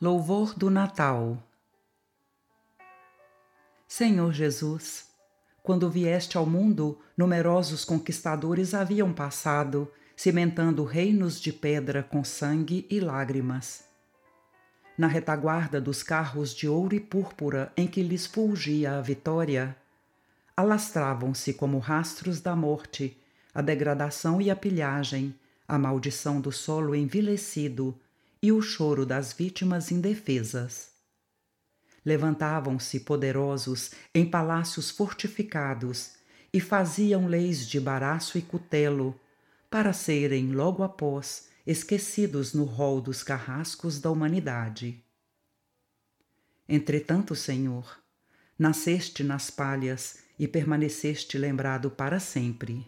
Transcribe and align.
Louvor 0.00 0.56
do 0.56 0.70
Natal 0.70 1.42
Senhor 3.88 4.32
Jesus, 4.32 5.08
quando 5.60 5.90
vieste 5.90 6.38
ao 6.38 6.46
mundo, 6.46 7.00
numerosos 7.16 7.84
conquistadores 7.84 8.74
haviam 8.74 9.12
passado, 9.12 9.90
cimentando 10.14 10.84
reinos 10.84 11.40
de 11.40 11.52
pedra 11.52 12.00
com 12.00 12.22
sangue 12.22 12.86
e 12.88 13.00
lágrimas. 13.00 13.86
Na 14.96 15.08
retaguarda 15.08 15.80
dos 15.80 16.04
carros 16.04 16.54
de 16.54 16.68
ouro 16.68 16.94
e 16.94 17.00
púrpura 17.00 17.72
em 17.76 17.88
que 17.88 18.00
lhes 18.00 18.24
fulgia 18.24 18.98
a 18.98 19.00
vitória, 19.00 19.76
alastravam-se 20.56 21.54
como 21.54 21.80
rastros 21.80 22.40
da 22.40 22.54
morte 22.54 23.20
a 23.52 23.60
degradação 23.60 24.40
e 24.40 24.48
a 24.48 24.54
pilhagem, 24.54 25.34
a 25.66 25.76
maldição 25.76 26.40
do 26.40 26.52
solo 26.52 26.94
envilecido, 26.94 27.98
e 28.42 28.52
o 28.52 28.62
choro 28.62 29.04
das 29.04 29.32
vítimas 29.32 29.90
indefesas. 29.90 30.88
Levantavam-se 32.04 33.00
poderosos 33.00 33.90
em 34.14 34.24
palácios 34.24 34.90
fortificados 34.90 36.12
e 36.52 36.60
faziam 36.60 37.26
leis 37.26 37.66
de 37.66 37.78
baraço 37.78 38.38
e 38.38 38.42
cutelo, 38.42 39.18
para 39.70 39.92
serem, 39.92 40.52
logo 40.52 40.82
após, 40.82 41.48
esquecidos 41.66 42.54
no 42.54 42.64
rol 42.64 43.00
dos 43.00 43.22
carrascos 43.22 44.00
da 44.00 44.10
humanidade. 44.10 45.04
Entretanto, 46.66 47.34
Senhor, 47.34 47.98
nasceste 48.58 49.22
nas 49.22 49.50
palhas 49.50 50.18
e 50.38 50.48
permaneceste 50.48 51.36
lembrado 51.36 51.90
para 51.90 52.18
sempre. 52.18 52.86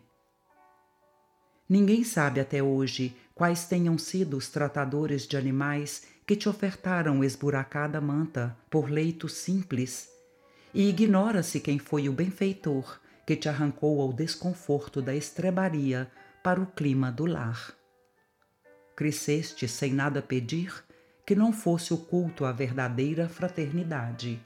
Ninguém 1.69 2.03
sabe 2.03 2.41
até 2.41 2.63
hoje 2.63 3.15
quais 3.41 3.65
tenham 3.65 3.97
sido 3.97 4.37
os 4.37 4.51
tratadores 4.51 5.27
de 5.27 5.35
animais 5.35 6.03
que 6.27 6.37
te 6.37 6.47
ofertaram 6.47 7.25
esburacada 7.25 7.99
manta 7.99 8.55
por 8.69 8.91
leito 8.91 9.31
simples, 9.31 10.11
e 10.75 10.91
ignora-se 10.91 11.59
quem 11.59 11.79
foi 11.79 12.07
o 12.07 12.13
benfeitor 12.13 13.01
que 13.27 13.35
te 13.35 13.49
arrancou 13.49 14.03
ao 14.03 14.13
desconforto 14.13 15.01
da 15.01 15.15
estrebaria 15.15 16.07
para 16.45 16.61
o 16.61 16.67
clima 16.67 17.11
do 17.11 17.25
lar. 17.25 17.73
Cresceste 18.95 19.67
sem 19.67 19.95
nada 19.95 20.21
pedir 20.21 20.85
que 21.25 21.35
não 21.35 21.51
fosse 21.51 21.95
o 21.95 21.97
culto 21.97 22.45
à 22.45 22.53
verdadeira 22.53 23.27
fraternidade. 23.27 24.39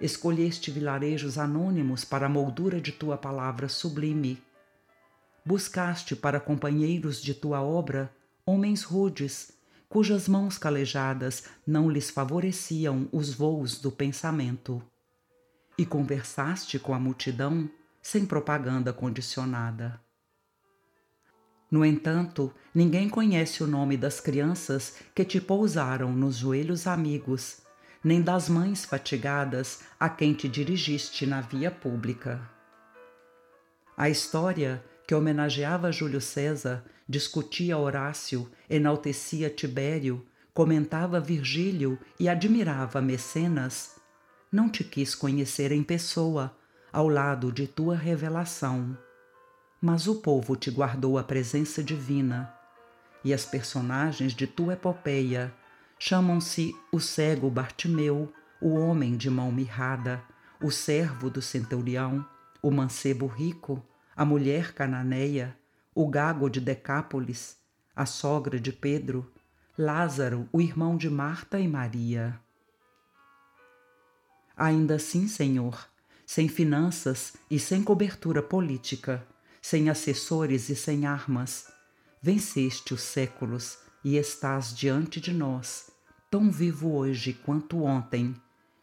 Escolheste 0.00 0.72
vilarejos 0.72 1.38
anônimos 1.38 2.04
para 2.04 2.26
a 2.26 2.28
moldura 2.28 2.80
de 2.80 2.90
tua 2.90 3.16
palavra 3.16 3.68
sublime 3.68 4.42
buscaste 5.44 6.14
para 6.14 6.40
companheiros 6.40 7.22
de 7.22 7.34
tua 7.34 7.62
obra 7.62 8.12
homens 8.44 8.82
rudes, 8.82 9.52
cujas 9.88 10.28
mãos 10.28 10.58
calejadas 10.58 11.44
não 11.66 11.90
lhes 11.90 12.10
favoreciam 12.10 13.08
os 13.12 13.34
voos 13.34 13.78
do 13.78 13.90
pensamento. 13.90 14.82
E 15.76 15.86
conversaste 15.86 16.78
com 16.78 16.94
a 16.94 16.98
multidão 16.98 17.68
sem 18.02 18.24
propaganda 18.24 18.92
condicionada. 18.92 20.00
No 21.70 21.84
entanto, 21.84 22.52
ninguém 22.74 23.08
conhece 23.08 23.62
o 23.62 23.66
nome 23.66 23.96
das 23.96 24.20
crianças 24.20 24.96
que 25.14 25.24
te 25.24 25.40
pousaram 25.40 26.12
nos 26.12 26.36
joelhos 26.36 26.86
amigos, 26.86 27.58
nem 28.02 28.20
das 28.20 28.48
mães 28.48 28.84
fatigadas 28.84 29.80
a 29.98 30.08
quem 30.08 30.34
te 30.34 30.48
dirigiste 30.48 31.26
na 31.26 31.40
via 31.40 31.70
pública. 31.70 32.40
A 33.96 34.08
história 34.08 34.82
que 35.10 35.14
homenageava 35.16 35.90
Júlio 35.90 36.20
César, 36.20 36.84
discutia 37.08 37.76
Horácio, 37.76 38.48
enaltecia 38.70 39.50
Tibério, 39.50 40.24
comentava 40.54 41.18
Virgílio 41.18 41.98
e 42.16 42.28
admirava 42.28 43.02
Mecenas, 43.02 43.96
não 44.52 44.68
te 44.68 44.84
quis 44.84 45.16
conhecer 45.16 45.72
em 45.72 45.82
pessoa, 45.82 46.56
ao 46.92 47.08
lado 47.08 47.50
de 47.50 47.66
tua 47.66 47.96
revelação. 47.96 48.96
Mas 49.82 50.06
o 50.06 50.20
povo 50.20 50.54
te 50.54 50.70
guardou 50.70 51.18
a 51.18 51.24
presença 51.24 51.82
divina, 51.82 52.54
e 53.24 53.34
as 53.34 53.44
personagens 53.44 54.32
de 54.32 54.46
tua 54.46 54.74
epopeia 54.74 55.52
chamam-se 55.98 56.72
o 56.92 57.00
cego 57.00 57.50
Bartimeu, 57.50 58.32
o 58.60 58.74
homem 58.76 59.16
de 59.16 59.28
mão 59.28 59.50
mirrada, 59.50 60.22
o 60.62 60.70
servo 60.70 61.28
do 61.28 61.42
centurião, 61.42 62.24
o 62.62 62.70
mancebo 62.70 63.26
rico, 63.26 63.84
a 64.16 64.24
mulher 64.24 64.72
cananeia, 64.74 65.56
o 65.94 66.08
gago 66.08 66.48
de 66.48 66.60
Decápolis, 66.60 67.56
a 67.94 68.06
sogra 68.06 68.58
de 68.58 68.72
Pedro, 68.72 69.30
Lázaro, 69.76 70.48
o 70.52 70.60
irmão 70.60 70.96
de 70.96 71.08
Marta 71.08 71.58
e 71.58 71.68
Maria. 71.68 72.38
Ainda 74.56 74.96
assim, 74.96 75.26
Senhor, 75.26 75.88
sem 76.26 76.48
finanças 76.48 77.34
e 77.50 77.58
sem 77.58 77.82
cobertura 77.82 78.42
política, 78.42 79.26
sem 79.60 79.88
assessores 79.88 80.68
e 80.68 80.76
sem 80.76 81.06
armas, 81.06 81.70
venceste 82.22 82.92
os 82.92 83.02
séculos 83.02 83.78
e 84.04 84.16
estás 84.16 84.74
diante 84.74 85.20
de 85.20 85.32
nós, 85.32 85.90
tão 86.30 86.50
vivo 86.50 86.94
hoje 86.94 87.32
quanto 87.32 87.82
ontem, 87.82 88.34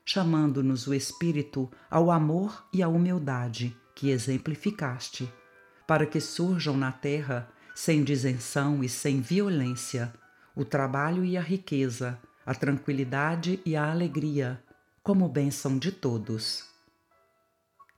chamando-nos 0.04 0.88
o 0.88 0.94
Espírito 0.94 1.70
ao 1.90 2.12
amor 2.12 2.68
e 2.74 2.82
à 2.82 2.88
humildade 2.88 3.78
que 3.98 4.12
exemplificaste, 4.12 5.28
para 5.88 6.06
que 6.06 6.22
surjam 6.22 6.78
na 6.78 6.92
terra, 6.92 7.50
sem 7.74 8.04
disenção 8.04 8.84
e 8.84 8.88
sem 8.88 9.22
violência, 9.22 10.14
o 10.56 10.64
trabalho 10.64 11.26
e 11.26 11.36
a 11.36 11.42
riqueza, 11.42 12.20
a 12.46 12.54
tranquilidade 12.54 13.60
e 13.66 13.76
a 13.76 13.90
alegria, 13.90 14.64
como 15.02 15.28
bênção 15.28 15.80
de 15.80 15.92
todos. 15.92 16.64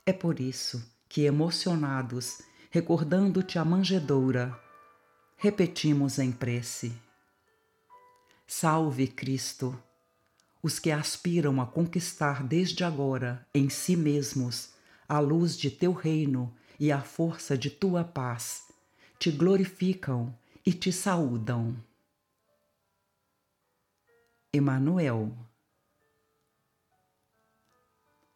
É 0.06 0.14
por 0.14 0.40
isso 0.40 0.82
que, 1.10 1.26
emocionados, 1.26 2.42
recordando-te 2.72 3.60
a 3.60 3.66
manjedoura, 3.66 4.58
repetimos 5.36 6.18
em 6.18 6.32
prece: 6.32 6.94
Salve 8.48 9.06
Cristo! 9.06 9.78
Os 10.64 10.80
que 10.80 10.92
aspiram 10.92 11.60
a 11.60 11.66
conquistar 11.66 12.42
desde 12.42 12.86
agora 12.86 13.46
em 13.54 13.68
si 13.68 13.98
mesmos 13.98 14.79
a 15.10 15.20
luz 15.20 15.58
de 15.58 15.72
teu 15.72 15.92
reino 15.92 16.56
e 16.80 16.92
a 16.92 17.02
força 17.02 17.58
de 17.58 17.72
tua 17.72 18.04
paz, 18.04 18.72
te 19.18 19.32
glorificam 19.32 20.38
e 20.64 20.72
te 20.72 20.94
saúdam. 20.94 21.76
Emanuel 24.54 25.36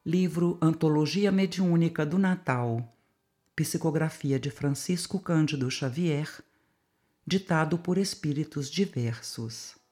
Livro 0.04 0.58
Antologia 0.60 1.32
Mediúnica 1.32 2.06
do 2.06 2.18
Natal. 2.18 2.92
Psicografia 3.56 4.40
de 4.40 4.50
Francisco 4.50 5.20
Cândido 5.20 5.70
Xavier 5.70 6.44
Ditado 7.26 7.78
por 7.78 8.00
espíritos 8.00 8.70
diversos 8.70 9.83